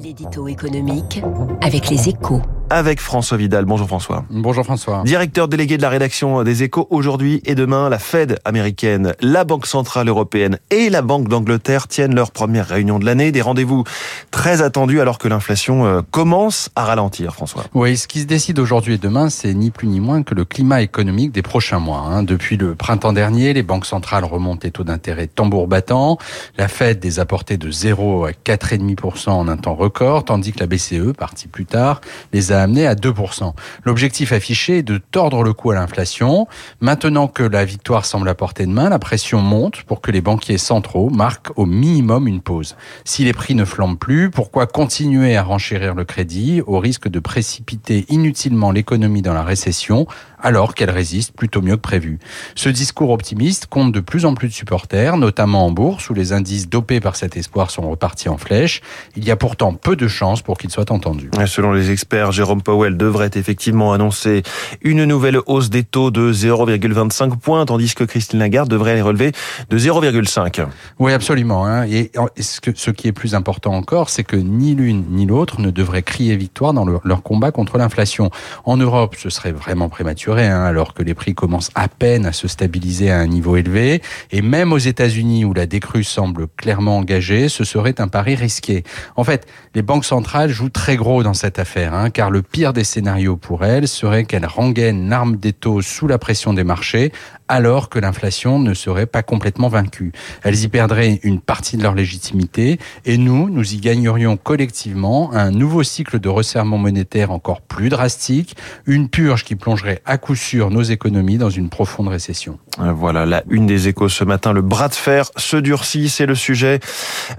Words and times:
L'édito 0.00 0.48
économique 0.48 1.22
avec 1.60 1.90
les 1.90 2.08
échos. 2.08 2.40
Avec 2.74 3.02
François 3.02 3.36
Vidal. 3.36 3.66
Bonjour 3.66 3.86
François. 3.86 4.24
Bonjour 4.30 4.64
François. 4.64 5.02
Directeur 5.04 5.46
délégué 5.46 5.76
de 5.76 5.82
la 5.82 5.90
rédaction 5.90 6.42
des 6.42 6.62
échos 6.62 6.86
aujourd'hui 6.88 7.42
et 7.44 7.54
demain, 7.54 7.90
la 7.90 7.98
Fed 7.98 8.38
américaine, 8.46 9.14
la 9.20 9.44
Banque 9.44 9.66
Centrale 9.66 10.08
Européenne 10.08 10.58
et 10.70 10.88
la 10.88 11.02
Banque 11.02 11.28
d'Angleterre 11.28 11.86
tiennent 11.86 12.14
leur 12.14 12.30
première 12.30 12.66
réunion 12.66 12.98
de 12.98 13.04
l'année. 13.04 13.30
Des 13.30 13.42
rendez-vous 13.42 13.84
très 14.30 14.62
attendus 14.62 15.02
alors 15.02 15.18
que 15.18 15.28
l'inflation 15.28 15.84
euh, 15.84 16.00
commence 16.10 16.70
à 16.74 16.86
ralentir, 16.86 17.34
François. 17.34 17.64
Oui, 17.74 17.98
ce 17.98 18.08
qui 18.08 18.20
se 18.20 18.24
décide 18.24 18.58
aujourd'hui 18.58 18.94
et 18.94 18.98
demain, 18.98 19.28
c'est 19.28 19.52
ni 19.52 19.70
plus 19.70 19.88
ni 19.88 20.00
moins 20.00 20.22
que 20.22 20.34
le 20.34 20.46
climat 20.46 20.80
économique 20.80 21.32
des 21.32 21.42
prochains 21.42 21.78
mois. 21.78 21.98
Hein. 21.98 22.22
Depuis 22.22 22.56
le 22.56 22.74
printemps 22.74 23.12
dernier, 23.12 23.52
les 23.52 23.62
banques 23.62 23.84
centrales 23.84 24.24
remontent 24.24 24.60
les 24.64 24.70
taux 24.70 24.84
d'intérêt 24.84 25.26
tambour 25.26 25.68
battant. 25.68 26.16
La 26.56 26.68
Fed 26.68 27.04
les 27.04 27.20
a 27.20 27.26
portés 27.26 27.58
de 27.58 27.70
0 27.70 28.24
à 28.24 28.30
4,5% 28.30 29.28
en 29.28 29.46
un 29.46 29.58
temps 29.58 29.74
record, 29.74 30.24
tandis 30.24 30.52
que 30.52 30.60
la 30.60 30.66
BCE, 30.66 31.12
partie 31.14 31.48
plus 31.48 31.66
tard, 31.66 32.00
les 32.32 32.50
a 32.50 32.61
amenés 32.62 32.86
à 32.86 32.94
2%. 32.94 33.52
L'objectif 33.84 34.32
affiché 34.32 34.78
est 34.78 34.82
de 34.82 34.98
tordre 34.98 35.42
le 35.42 35.52
cou 35.52 35.70
à 35.70 35.74
l'inflation. 35.74 36.46
Maintenant 36.80 37.28
que 37.28 37.42
la 37.42 37.64
victoire 37.64 38.04
semble 38.04 38.28
à 38.28 38.34
portée 38.34 38.66
de 38.66 38.72
main, 38.72 38.88
la 38.88 38.98
pression 38.98 39.40
monte 39.40 39.82
pour 39.82 40.00
que 40.00 40.10
les 40.10 40.20
banquiers 40.20 40.58
centraux 40.58 41.10
marquent 41.10 41.50
au 41.56 41.66
minimum 41.66 42.26
une 42.26 42.40
pause. 42.40 42.76
Si 43.04 43.24
les 43.24 43.32
prix 43.32 43.54
ne 43.54 43.64
flambent 43.64 43.98
plus, 43.98 44.30
pourquoi 44.30 44.66
continuer 44.66 45.36
à 45.36 45.42
renchérir 45.42 45.94
le 45.94 46.04
crédit 46.04 46.62
au 46.66 46.78
risque 46.78 47.08
de 47.08 47.18
précipiter 47.20 48.06
inutilement 48.08 48.70
l'économie 48.70 49.22
dans 49.22 49.34
la 49.34 49.42
récession 49.42 50.06
alors 50.44 50.74
qu'elle 50.74 50.90
résiste 50.90 51.32
plutôt 51.34 51.62
mieux 51.62 51.76
que 51.76 51.82
prévu? 51.82 52.18
Ce 52.54 52.68
discours 52.68 53.10
optimiste 53.10 53.66
compte 53.66 53.92
de 53.92 54.00
plus 54.00 54.24
en 54.24 54.34
plus 54.34 54.48
de 54.48 54.52
supporters, 54.52 55.16
notamment 55.16 55.66
en 55.66 55.70
bourse, 55.70 56.10
où 56.10 56.14
les 56.14 56.32
indices 56.32 56.68
dopés 56.68 57.00
par 57.00 57.16
cet 57.16 57.36
espoir 57.36 57.70
sont 57.70 57.88
repartis 57.88 58.28
en 58.28 58.38
flèche. 58.38 58.80
Il 59.16 59.24
y 59.24 59.30
a 59.30 59.36
pourtant 59.36 59.72
peu 59.74 59.96
de 59.96 60.08
chances 60.08 60.42
pour 60.42 60.58
qu'il 60.58 60.70
soit 60.70 60.90
entendu. 60.90 61.30
Selon 61.46 61.72
les 61.72 61.90
experts, 61.90 62.32
Jérôme 62.32 62.51
Powell 62.60 62.96
devrait 62.96 63.30
effectivement 63.34 63.92
annoncer 63.92 64.42
une 64.82 65.04
nouvelle 65.04 65.38
hausse 65.46 65.70
des 65.70 65.84
taux 65.84 66.10
de 66.10 66.32
0,25 66.32 67.38
points, 67.38 67.64
tandis 67.64 67.94
que 67.94 68.04
Christine 68.04 68.38
Lagarde 68.38 68.68
devrait 68.68 68.94
les 68.94 69.02
relever 69.02 69.32
de 69.70 69.78
0,5. 69.78 70.66
Oui, 70.98 71.12
absolument. 71.12 71.66
Hein. 71.66 71.86
Et 71.86 72.10
ce 72.38 72.90
qui 72.90 73.08
est 73.08 73.12
plus 73.12 73.34
important 73.34 73.74
encore, 73.74 74.10
c'est 74.10 74.24
que 74.24 74.36
ni 74.36 74.74
l'une 74.74 75.04
ni 75.10 75.26
l'autre 75.26 75.60
ne 75.60 75.70
devraient 75.70 76.02
crier 76.02 76.36
victoire 76.36 76.72
dans 76.72 76.84
leur 76.84 77.22
combat 77.22 77.50
contre 77.52 77.78
l'inflation. 77.78 78.30
En 78.64 78.76
Europe, 78.76 79.16
ce 79.18 79.30
serait 79.30 79.52
vraiment 79.52 79.88
prématuré 79.88 80.42
Hein, 80.52 80.64
alors 80.64 80.94
que 80.94 81.02
les 81.02 81.14
prix 81.14 81.34
commencent 81.34 81.70
à 81.74 81.88
peine 81.88 82.26
à 82.26 82.32
se 82.32 82.48
stabiliser 82.48 83.10
à 83.10 83.18
un 83.18 83.26
niveau 83.26 83.56
élevé. 83.56 84.02
Et 84.30 84.42
même 84.42 84.72
aux 84.72 84.78
États-Unis, 84.78 85.44
où 85.44 85.52
la 85.52 85.66
décrue 85.66 86.04
semble 86.04 86.48
clairement 86.48 86.98
engagée, 86.98 87.48
ce 87.48 87.64
serait 87.64 88.00
un 88.00 88.08
pari 88.08 88.34
risqué. 88.34 88.84
En 89.16 89.24
fait, 89.24 89.46
les 89.74 89.82
banques 89.82 90.04
centrales 90.04 90.50
jouent 90.50 90.68
très 90.68 90.96
gros 90.96 91.22
dans 91.22 91.34
cette 91.34 91.58
affaire, 91.58 91.94
hein, 91.94 92.10
car 92.10 92.30
le 92.32 92.42
pire 92.42 92.72
des 92.72 92.84
scénarios 92.84 93.36
pour 93.36 93.64
elles 93.64 93.86
serait 93.86 94.24
qu'elles 94.24 94.46
rengainent 94.46 95.08
l'arme 95.08 95.36
des 95.36 95.52
taux 95.52 95.82
sous 95.82 96.06
la 96.06 96.18
pression 96.18 96.54
des 96.54 96.64
marchés, 96.64 97.12
alors 97.46 97.90
que 97.90 97.98
l'inflation 97.98 98.58
ne 98.58 98.72
serait 98.72 99.06
pas 99.06 99.22
complètement 99.22 99.68
vaincue. 99.68 100.12
Elles 100.42 100.64
y 100.64 100.68
perdraient 100.68 101.20
une 101.22 101.40
partie 101.40 101.76
de 101.76 101.82
leur 101.82 101.94
légitimité, 101.94 102.78
et 103.04 103.18
nous, 103.18 103.50
nous 103.50 103.74
y 103.74 103.76
gagnerions 103.76 104.38
collectivement 104.38 105.32
un 105.34 105.50
nouveau 105.50 105.82
cycle 105.82 106.18
de 106.18 106.28
resserrement 106.30 106.78
monétaire 106.78 107.30
encore 107.30 107.60
plus 107.60 107.90
drastique, 107.90 108.56
une 108.86 109.10
purge 109.10 109.44
qui 109.44 109.54
plongerait 109.54 110.00
à 110.06 110.16
coup 110.16 110.34
sûr 110.34 110.70
nos 110.70 110.82
économies 110.82 111.36
dans 111.36 111.50
une 111.50 111.68
profonde 111.68 112.08
récession. 112.08 112.58
Voilà, 112.78 113.26
la 113.26 113.42
une 113.50 113.66
des 113.66 113.88
échos 113.88 114.08
ce 114.08 114.24
matin, 114.24 114.54
le 114.54 114.62
bras 114.62 114.88
de 114.88 114.94
fer 114.94 115.30
se 115.36 115.58
durcit, 115.58 116.08
c'est 116.08 116.26
le 116.26 116.34
sujet. 116.34 116.80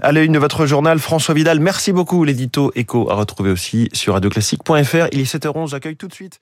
À 0.00 0.12
la 0.12 0.22
une 0.22 0.32
de 0.32 0.38
votre 0.38 0.66
journal, 0.66 1.00
François 1.00 1.34
Vidal, 1.34 1.58
merci 1.58 1.92
beaucoup. 1.92 2.22
L'édito 2.22 2.70
écho 2.76 3.10
à 3.10 3.14
retrouver 3.14 3.50
aussi 3.50 3.88
sur 3.92 4.14
radioclassique.fr. 4.14 4.83
Il 5.12 5.20
est 5.20 5.34
7h11, 5.34 5.68
j'accueille 5.68 5.96
tout 5.96 6.08
de 6.08 6.14
suite 6.14 6.40